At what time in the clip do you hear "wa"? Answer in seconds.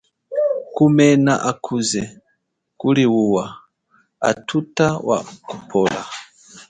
5.07-5.17